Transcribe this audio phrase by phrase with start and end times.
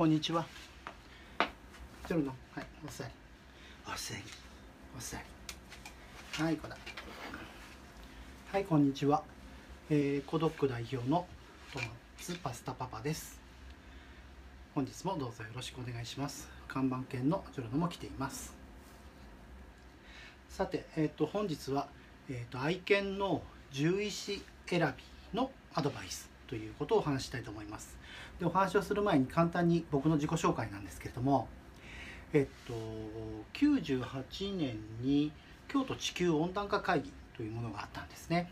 [0.00, 0.46] こんにちは。
[2.08, 3.10] ちょるの、はい、おさり。
[3.86, 4.22] おさり。
[4.96, 5.18] おさ
[6.38, 6.42] り。
[6.42, 6.78] はい、こだ。
[8.50, 9.22] はい、こんにちは。
[9.90, 11.26] えー、コドック代表の
[11.74, 11.84] トマ
[12.18, 13.38] ツパスタパパです。
[14.74, 16.48] 本日もどうぞよろしくお願いします。
[16.66, 18.56] 看板犬のジョルノも来ています。
[20.48, 21.88] さて、えっ、と本日は
[22.30, 27.96] えっ、と愛犬の獣医師選びのアドバイスということをお話したいと思います。
[28.40, 31.46] でお話をする前に簡単に僕の自己紹介なんですけれども、
[32.32, 32.74] えっと、
[33.54, 35.30] 98年に
[35.68, 38.50] 京都地球温暖化会議というものがあったんですね。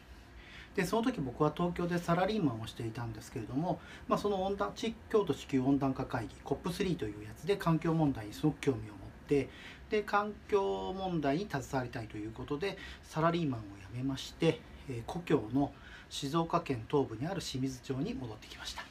[0.77, 4.73] でその時僕は東京でサラリーマンをしていたんですけれども、まあ、その温暖
[5.11, 9.49] 京都地球温暖化会議 COP3 というやつで環境問題にすごく興味を持って
[9.91, 13.63] で環境問題に携わりたいということでサラリーマンを
[13.93, 15.73] 辞めまして、えー故郷の
[16.11, 18.85] 静岡県東部にある清水町に戻ってきました。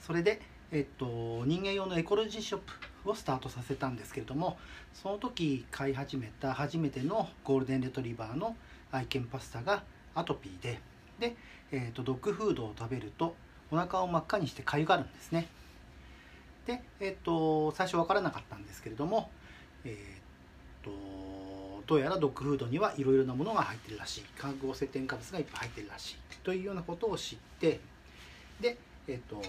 [0.00, 2.60] それで、えっと、人間用のエコロジーショッ
[3.02, 4.58] プをスタートさせたんですけれども
[4.92, 8.56] その時飼い始めた初めてのゴールデンレトリバーの
[8.90, 9.82] 愛犬パスタが
[10.14, 10.80] アトピーで
[11.18, 11.36] で、
[11.72, 13.34] えっとドッグフードを食べると
[13.70, 15.48] お腹を真っ赤にしてかゆがるんですね。
[16.66, 19.30] で、えっと最初分からなかったんですけれども、
[19.84, 20.90] えっと
[21.88, 24.24] どうやらドッグフードにはいろいろなものが入ってるらしい。
[24.38, 26.16] 化学合成添加物がいっぱい入ってるらしい。
[26.44, 27.80] というようなことを知って
[28.60, 28.76] で、
[29.08, 29.42] えっと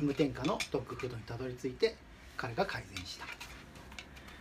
[0.00, 1.94] 無添加のドッグフードにたどり着いて
[2.36, 3.26] 彼が改善した。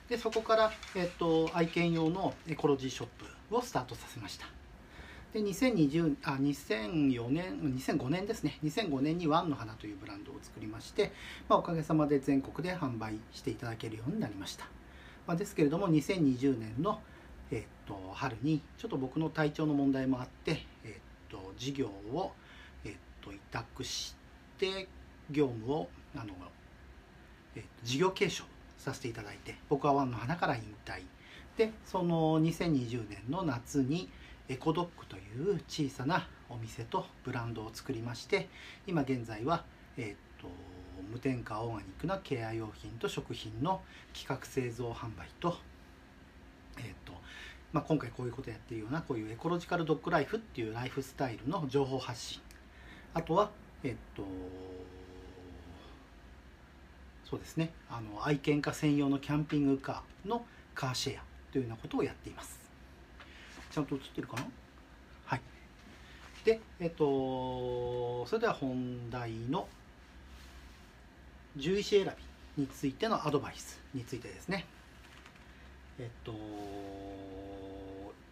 [0.09, 3.07] でそこから、えっと愛犬用のエコロジーショッ
[3.49, 4.47] プをスタートさせました。
[5.31, 8.57] で2020あ2004年2005年ですね。
[8.63, 11.11] 2005年にワンの花というブランドを作りまして、
[11.47, 14.67] まあ、おかげさまで全国で販売していただけるようになりました、
[15.27, 17.01] まあ、ですけれども2020年の、
[17.51, 20.91] えっと春にちょっと僕の体調の問題もあって、えっ
[21.29, 22.31] と事業を、
[22.85, 24.15] えっと委託し
[24.57, 24.87] て
[25.31, 26.33] 業務をあの、
[27.55, 28.43] えっと事業継承
[28.77, 31.03] させていただいて僕はワンの花から引退。
[31.57, 34.09] でその2020年の夏に
[34.49, 35.19] エコドッグとい
[35.51, 38.49] う小さなお店とブランドを作りまして
[38.87, 39.63] 今現在は、
[39.97, 40.47] えっと
[41.11, 43.81] 無添加オーガニックなケア用品と食品の
[44.13, 45.57] 企画製造販売と,、
[46.77, 47.13] えっと
[47.71, 52.41] まあ、今回こういうことやってるようなこういうエコロジカルドッグライフっていうライフスタイルの情報発信。
[53.13, 53.51] あとは
[53.83, 54.23] えっと
[57.29, 60.45] そうですねあの愛犬家専用のキャンピングカーの
[60.75, 62.59] カーシェアというようなことをやっています。
[63.71, 64.45] ちゃんと映ってるかな？
[65.25, 65.41] はい。
[66.45, 69.67] でえっとそれでは本題の
[71.55, 72.11] 獣医師選
[72.57, 74.65] びについてのアドバイスについてですね。
[75.99, 76.31] えっと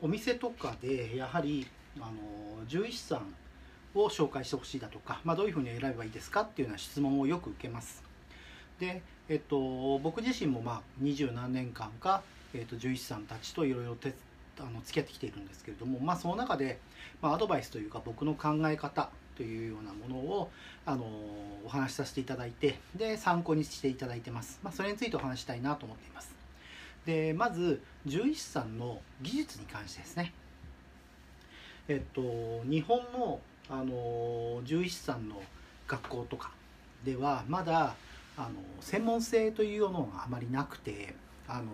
[0.02, 1.68] お店とかでやはり
[1.98, 3.34] あの獣医師さん
[3.94, 8.02] を紹介してほしいだとか、まあ、どういうふうに選べばいいですかっていうような質問をよく受けます。
[8.80, 14.14] で、えっと、僕自身もまあ二十何年間か、えっと、獣医師さんたちといろいろ手
[14.60, 16.80] あの付き合ってきているんですけれども、まあ、その中で、
[17.22, 20.52] まあ、アドバイスというか僕の考え方というようなものを
[20.86, 21.06] あの
[21.66, 26.32] お話しさせていただいてで参考にしていただいてます、まあ、それについてお話したいなと思っています。
[27.06, 30.34] でまず獣医師さんの技術に関してですね。
[31.88, 32.22] えっと
[32.70, 35.42] 日本のあの獣医師さんの
[35.88, 36.52] 学校とか
[37.04, 37.96] ではまだ
[38.38, 38.50] あの
[38.80, 41.16] 専門性というのがあまりなくて
[41.48, 41.72] あの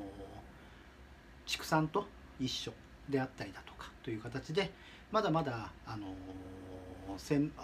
[1.45, 2.05] 畜産と
[2.39, 2.71] 一緒
[3.09, 4.71] であったりだとかという形で
[5.11, 6.07] まだまだあの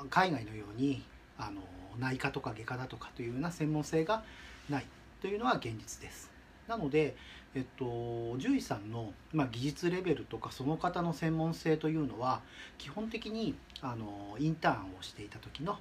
[0.09, 1.03] 海外のように
[1.37, 1.61] あの
[1.99, 4.23] 内科とか外科だとかというような専門性が
[4.69, 4.85] ない
[5.21, 6.31] というのは現実です。
[6.67, 7.15] なので、
[7.55, 12.41] えっと、獣医さんの、まあ、技術レベルとかその方の専門性というのは
[12.77, 15.77] 基本的にあのインターンをしていた時の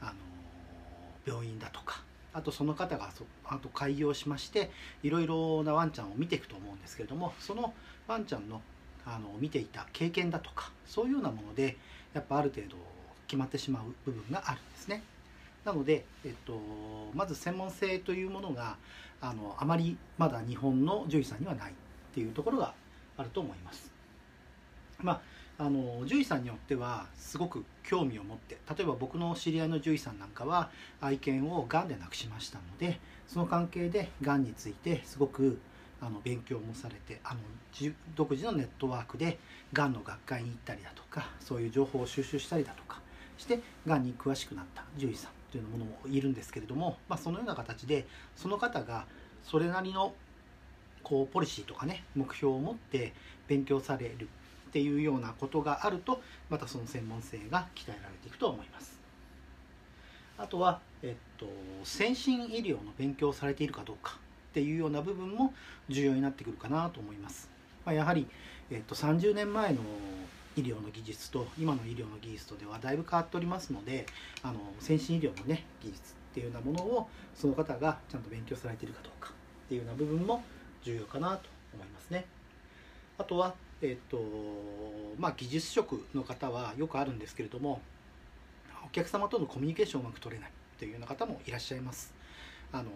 [0.00, 0.12] あの
[1.26, 4.70] 病院だとかあとその方がそあと開業しまして
[5.02, 7.72] いろいろなワンちゃんを見ていくと思うんですけれどもその
[8.06, 8.60] ワンちゃんの
[9.04, 11.76] あの見ていた経験だとかそういうようなもので
[12.16, 12.76] やっぱある程度
[13.26, 15.02] 決まってしまう部分があるんですね。
[15.66, 16.58] なので、えっと、
[17.12, 18.78] まず専門性というものが
[19.20, 21.74] あのあまりまだ日本の獣医さんにはないっ
[22.14, 22.72] ていうところが
[23.18, 23.92] あると思います。
[24.98, 25.20] ま
[25.58, 30.70] あ、あの獣医さんによってはすごく興味を持って例えば僕の知り合いの獣医さんなんかは
[31.02, 32.98] 愛犬をがんで亡くしましたので
[33.28, 35.58] その関係でがんについてすごく
[36.00, 37.40] あの勉強もされてあの
[38.14, 39.38] 独自のネットワークで
[39.72, 43.00] がんの学会に行ったりだとかそういう情報を収集したりだとか
[43.38, 48.06] してがんに詳しくなった獣医さんというものもいるんですけれども、まあ、そのような形で
[48.36, 49.06] その方が
[49.42, 50.12] それなりの
[51.02, 53.12] こうポリシーとかね目標を持って
[53.46, 54.28] 勉強される
[54.68, 56.20] っていうようなことがあると
[56.50, 58.96] またその専門性が鍛えられていくと思います。
[60.38, 61.46] あとは、えっと、
[61.82, 64.18] 先進医療の勉強をされているかどうか
[64.56, 65.52] っていうような部分も
[65.90, 67.50] 重要になってくるかなと思います。
[67.84, 68.26] まあ、やはり、
[68.70, 69.80] えっと、30年前の
[70.56, 74.06] 医療の技術と今の医療の技術とではだいぶ変わっておりますので
[74.42, 79.28] あの先進医療のね技術っていうようなものをその方がちゃんと勉強されているかどうか
[79.66, 80.42] っていうような部分も
[80.82, 82.24] 重要かなと思いますね。
[83.18, 84.18] あとは、えっと
[85.18, 87.82] まあ、技術職の方はよくあるんですけれども
[88.86, 92.14] お客様とのコミュニケーションをうまく取れないというような方もいらっしゃいます。
[92.72, 92.90] あの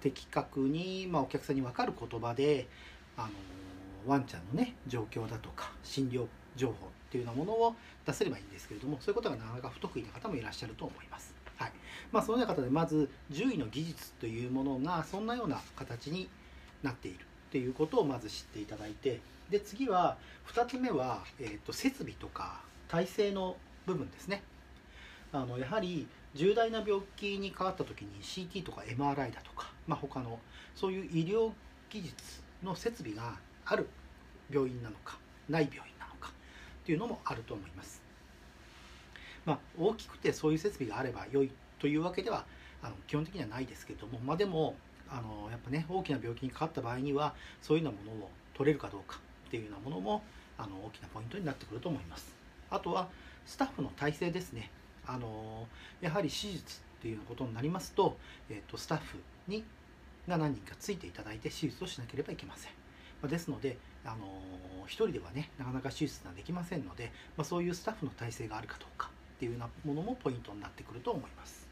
[0.00, 2.66] 的確に、まあ、お客さんに分かる言葉で、
[3.16, 3.28] あの
[4.06, 6.76] ワンちゃんのね状況だとか診療情報っ
[7.10, 7.74] ていうようなものを
[8.06, 11.34] 出せればいいんですけれどもそういうことがなかなか不得意な方もいらっしゃると思います。
[11.56, 11.72] はい
[12.12, 16.28] まあ、そのような方でまず獣医の技術というものがそんなような形に
[16.82, 20.16] なっているっていうことをまず知っていただいてで次は
[20.46, 23.56] 2つ目は、えーと設備とか体制の
[23.86, 24.42] 部分ですね。
[25.32, 30.38] あのやはり重大な病気にかかった時に CT とか MRI だとか、まあ、他の
[30.74, 31.50] そういう医療
[31.90, 32.14] 技術
[32.62, 33.88] の設備がある
[34.50, 38.02] 病院なのかない病院なのかっていうのもあると思います。
[39.46, 42.44] まあ、大きくてそういう設備があれば良いというわけでは
[42.82, 44.74] あの基本的にはないですけれども、まあ、でも
[45.10, 50.22] あのやっぱね大きな病気にかかった場合にはそういうようなものを取れるかどうかっていうようなものも
[50.58, 52.34] あの大きなポイントになってくると思います。
[52.70, 53.08] あとは
[53.46, 54.70] スタッフの体制ですね。
[55.08, 55.66] あの
[56.00, 58.16] やはり手術っていうことになりますと,、
[58.50, 59.18] えーと、スタッフ
[59.48, 59.64] に
[60.28, 62.72] が何人かついていただいて手術をしなければいけません。
[63.22, 64.26] ま、ですので、あの
[64.84, 71.66] 1人ではねなかなか手術ができませんので、まあ、そういうスタッフの体制があるかどうかっていうようなものもポイントになってくると思います。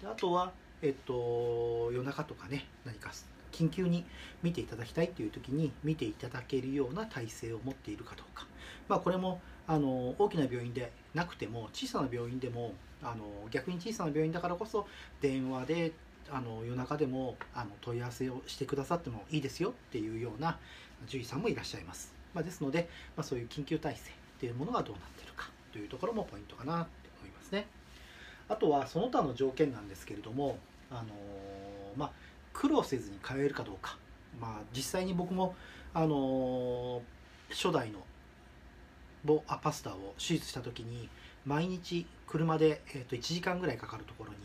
[0.00, 0.52] であとは、
[0.82, 3.10] えっと、夜中とかね何か
[3.52, 4.04] 緊急に
[4.42, 8.46] 見ていただきたいっていう時に見ていただけるような体制を持っているかどうか、
[8.88, 12.72] まあ、これもあの大きな病院でなくても小さな病院でも
[13.02, 14.86] あの逆に小さな病院だからこそ
[15.20, 15.92] 電話で
[16.30, 20.58] あの夜中でもあの問い合わせをしてくださってもいいですよっていうような
[21.06, 26.90] 獣医さんもいらっしゃいます、まあ、ですので、まあ、そういう緊急体制っていうものがどうなってるかというところもポイントかなって
[27.20, 27.66] 思いますね。
[28.48, 30.58] あとはその他の条件なんですけれども
[30.90, 31.02] あの
[31.96, 32.10] まあ
[32.52, 33.96] 苦労せずに通えるかどうか。
[34.40, 35.54] まあ実際に僕も
[35.92, 37.02] あの
[37.50, 38.00] 初代の
[39.24, 41.08] ボアパスタを手術した時に
[41.46, 44.36] 毎日車で、えー、と1時間ぐらいかかるところに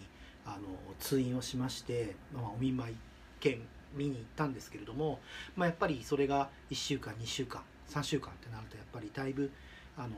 [0.45, 0.67] あの
[0.99, 2.95] 通院をしまして、まあ、お見舞い
[3.39, 3.59] 券
[3.93, 5.19] 見に行ったんですけれども、
[5.55, 9.51] まあ、やっぱりそれが1週間2週間3週間ってなるとやっぱりだいぶ
[9.97, 10.09] あの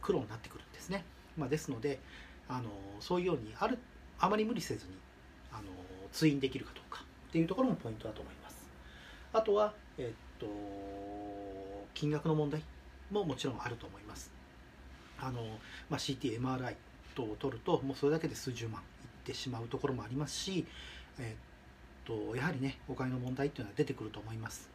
[0.00, 1.04] 苦労になってくるんですね、
[1.36, 2.00] まあ、ですので
[2.48, 2.70] あの
[3.00, 3.78] そういうようにある
[4.18, 4.92] あまり無理せずに
[5.52, 5.62] あの
[6.12, 8.56] 通院できるかどうかっていうところもポイントだと思います。
[9.32, 10.46] あとは、えっと
[11.94, 12.62] 金額の問題。
[13.12, 14.30] ももちろんあると思います。
[15.20, 15.42] あの
[15.88, 16.74] まあ、CT、MRI
[17.14, 20.66] 等を取るともうそれだけで数十万いってしまうところもありますし、
[21.18, 24.68] えっとやはりねお金の問題っていうのは出てくると思います。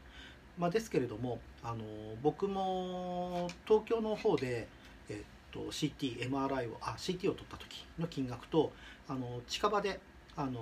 [0.57, 1.84] まあ、ですけれどもあの
[2.24, 4.68] 僕も東京の方で、
[5.07, 5.18] えっ
[5.51, 8.72] と、CT、MRI をあ CT を取った時の金額と
[9.07, 10.00] あの近場で
[10.36, 10.62] あの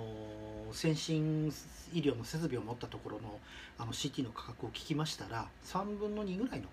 [0.72, 1.46] 先進
[1.92, 3.38] 医療の設備を持ったところの
[3.78, 6.66] あの CT の価格を聞きましたら3分の2ぐらいの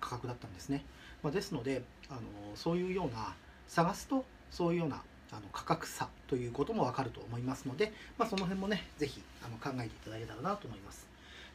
[0.00, 0.84] 価格だったんですね、
[1.22, 2.20] まあ、ですのであの
[2.54, 3.34] そういうような
[3.68, 5.02] 探すとそういうような
[5.32, 11.06] あの価格差ということもわかると思いますので、まあ、その辺もね是非あの考えていただけたらなと思います。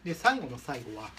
[0.03, 1.09] で最後の最後は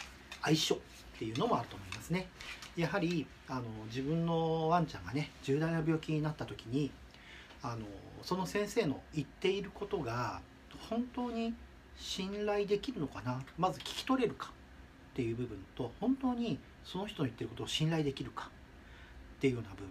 [0.43, 0.79] 相性っ
[1.19, 2.29] ていうのもあると思いますね。
[2.77, 6.91] やはりあの自分のワンちゃんがね重大な病気になった時に
[7.63, 7.87] あの
[8.23, 10.41] その先生の言っていることが
[10.89, 11.55] 本当に
[11.99, 14.51] 信頼できるのかなまず聞き取れるか
[15.13, 18.49] っていう部分と本当にその人の言ってることを信頼できるか
[19.37, 19.87] っていうような部分。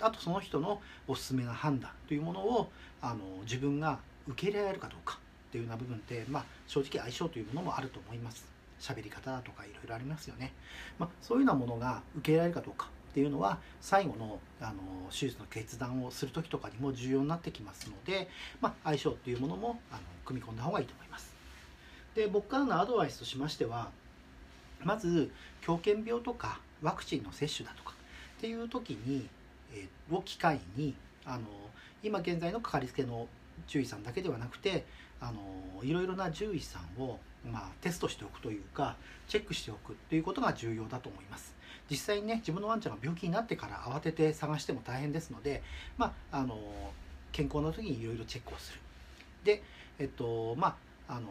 [0.00, 2.68] あとその人のおすすめな判断というものを
[3.00, 5.18] あの自分が受け入れられるかどうか
[5.48, 8.56] っていうような部分って、まあ、正直相性というものもあると思います。
[8.80, 10.52] 喋り方とかいろいろありますよね、
[10.98, 14.74] まあ、そういうようなものが受け入れられるかどうかっていうのは最後のあの
[15.10, 18.28] 手術の決断をする時とかにも重要になってきますので、
[18.60, 21.34] まあ、相性っていうものもあの組み込んだ方がいいと思います。
[22.14, 23.90] で僕からのアドバイスとしましては
[24.84, 25.30] まず
[25.60, 27.94] 狂犬病とかワクチンの接種だとか
[28.38, 29.28] っていう時に、
[29.74, 31.44] え、を機会にあの
[32.02, 33.26] 今現在のかかりつけの
[33.66, 34.84] 獣医さんだけではなくて
[35.20, 37.18] あのいろいろな獣医さんを、
[37.50, 38.96] まあ、テストしておくというか
[39.28, 41.54] チェックしておくということが重要だと思います。
[41.90, 45.62] 実際にね自分のワンちゃんが病気になってから慌てて探しても大変ですので、
[45.96, 46.58] まあ、あの
[47.32, 48.80] 健康な時にいろいろチェックをする。
[49.44, 49.62] で
[49.98, 50.76] えっとま
[51.08, 51.28] ああの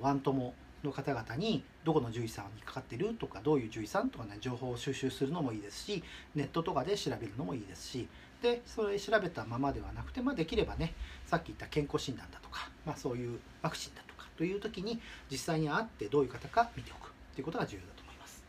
[0.00, 0.54] ワン友
[0.86, 6.02] の方々にどこの獣医さんにかかってるとかどういう獣医さんとかね情報を収集するのもいいですし
[6.34, 8.08] ネットとかで調べるのもいいですし
[8.42, 10.94] でそれ調べたままではなくて、まあ、できればね
[11.26, 15.00] さっき言った健康診断だとか、まあ、そういうワクチンだとかという時に
[15.30, 18.44] 実際に会ってどういう方か見ておくということが重要だと思います。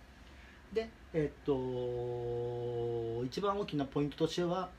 [0.74, 4.70] でえっと一番大きなポイントとしては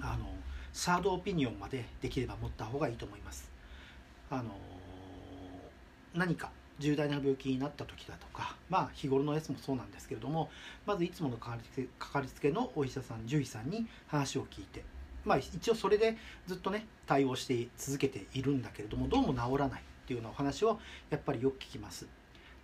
[0.00, 0.26] あの
[0.72, 3.50] サードオピニオンまでできれば持った方がいいと思います。
[4.30, 4.50] あの
[6.14, 10.50] 何か重大な病気になった時だとかまあ日頃のやつもそうなんですけれども
[10.86, 14.82] まずいつものかかりつけかかりつけのお医者さん獣医さんに話を聞いて
[15.24, 16.16] まあ一応それで
[16.46, 20.78] ずっとね対応して続けているんだけれどもどうも治らないっていうようなお話を
[21.10, 22.06] やっぱりよく聞きます。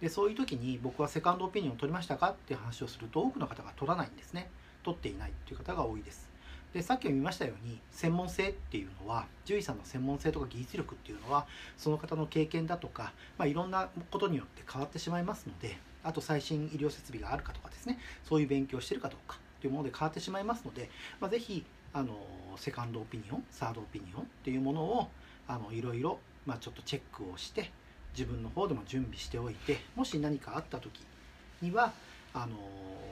[0.01, 4.51] でそういう時に僕はセカンドオピニオンを取りましたかっていう話をすると多くの方が取らないんですね。
[4.83, 6.30] 取っていないっていう方が多いです。
[6.73, 11.47] でさっきも見ましたように専門性っていうのは獣医さんの専門性とか技術力っていうのは
[11.77, 22.17] その方の経験だとか、まあ、いろんなことによって変わってしまいますのであと最新医療設備があるかとかですねそういう勉強してるかどうかというもので変わってしまいますので、まあ、ぜひあの
[22.57, 25.09] セカンドオピニオンサードオピニオンっていうものを
[25.49, 27.71] あのいろいろ、まあ、ちょっとチェックをして
[28.17, 31.01] 自分の方でも準備しておいてもし何かあった時
[31.61, 31.93] には
[32.33, 32.57] あの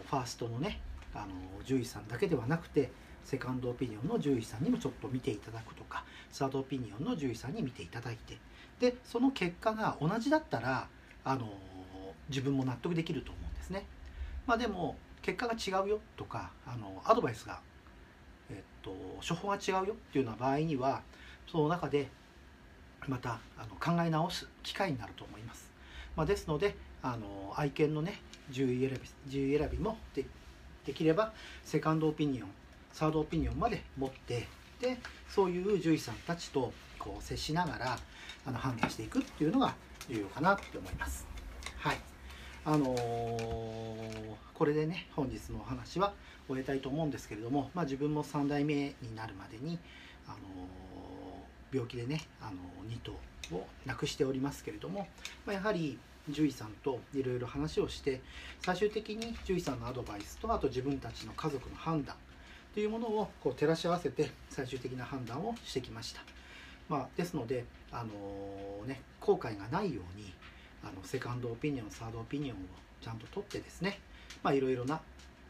[0.08, 0.80] ファーストのね
[1.14, 1.26] あの
[1.64, 2.90] 獣医さんだけではなくて
[3.24, 8.38] セカンドオピニオンの獣医さんにもちょっと見ていただくとかサードオピニオンの獣医さんに見ていただいて
[8.80, 10.88] でその結果が同じだったら
[11.24, 11.48] あの
[12.28, 13.84] 自分も納得できると思うんですね。
[14.46, 17.60] まあ、でも結果が違うよとかあのアドバイスが、
[18.50, 18.90] えっと、
[19.26, 21.02] 処方が違うよっていうような場合には
[21.50, 22.08] その中で
[23.06, 25.70] またあの考え直す機会になると思います。
[26.16, 28.20] まあ、ですのであの愛犬のね
[28.52, 30.24] 獣医選び獣医選びもで
[30.84, 31.32] できれば
[31.64, 32.48] セカンドオピニオン
[32.98, 34.48] サードオピニオンまで持って
[34.80, 37.98] でそういう獣医さんたちとこう接しながら
[38.44, 39.76] あの判断していくっていうのが
[40.08, 41.24] 重要かなって思います。
[41.76, 41.96] はい
[42.64, 46.12] あのー、これでね本日のお話は
[46.48, 49.78] 終えたいと思うんですけれども、まあ、自分も3代目になるまでに、
[50.26, 53.12] あのー、病気でね、あのー、2頭
[53.56, 55.06] を亡くしておりますけれども、
[55.46, 58.20] まあ、やはり獣医さんといろいろ話をして
[58.60, 62.16] 最終的に獣医さんのアドバイスとあと自分たちの家族の判断
[62.78, 66.20] というものをこう照らし合わせて最終的な判断をしてきました。
[66.88, 70.32] まあ、ですので、あの、ね、後悔がないように
[70.84, 72.60] あのセカンドオピニオンサードオピニオンを
[73.02, 73.98] ちゃんと取ってですね、
[74.44, 75.00] いろいろな、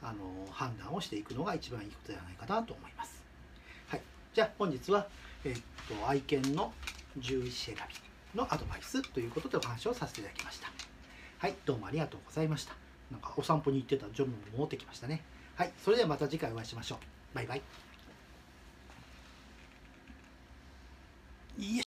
[0.03, 3.23] あの、判断をしていくのが一番いいことではないかなと思います。
[3.89, 4.01] はい、
[4.33, 5.07] じゃあ本日は、
[5.45, 6.73] え、っと愛犬の
[7.21, 7.77] 獣医師選
[8.33, 10.73] びのアドバイスということでお話をさせていただきました。
[11.37, 12.73] はい、どうもありがとうございました。
[13.11, 15.23] なんかお散歩に行ってたジョンも戻ってきましたね。
[15.57, 17.18] はい、それではまた次回お会いしましょう。
[17.35, 17.63] バイバイ。